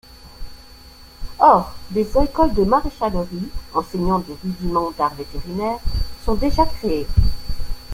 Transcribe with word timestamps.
Or 1.37 1.73
des 1.91 2.07
écoles 2.23 2.55
de 2.55 2.63
maréchalerie 2.63 3.49
enseignant 3.75 4.17
des 4.17 4.33
rudiments 4.43 4.89
d’art 4.97 5.13
vétérinaire 5.13 5.77
sont 6.25 6.33
déjà 6.33 6.65
créées. 6.65 7.05